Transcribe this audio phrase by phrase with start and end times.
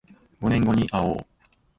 [0.41, 1.17] 五年後にあおう